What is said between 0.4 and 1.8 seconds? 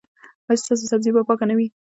ایا ستاسو سبزي به پاکه نه وي؟